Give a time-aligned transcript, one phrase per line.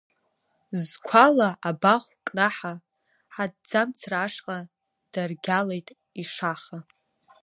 [0.83, 2.73] Зқәала абахә кнаҳа
[3.41, 4.57] аҭӡамцра ашҟа
[5.11, 5.87] даргьалеит
[6.21, 6.79] ишаха…